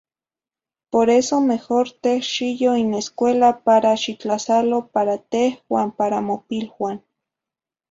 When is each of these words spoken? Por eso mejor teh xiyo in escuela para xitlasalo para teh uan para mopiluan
Por 0.89 1.07
eso 1.11 1.41
mejor 1.41 1.87
teh 2.01 2.23
xiyo 2.33 2.71
in 2.83 2.89
escuela 3.03 3.49
para 3.67 3.91
xitlasalo 4.03 4.77
para 4.93 5.15
teh 5.31 5.49
uan 5.73 5.89
para 5.99 6.17
mopiluan 6.29 6.97